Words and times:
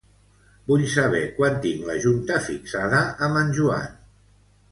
Vull 0.69 0.83
saber 0.93 1.19
quan 1.35 1.59
tinc 1.65 1.85
la 1.91 1.97
junta 2.07 2.39
fixada 2.47 3.01
amb 3.27 3.41
en 3.45 3.55
Joan. 3.59 3.95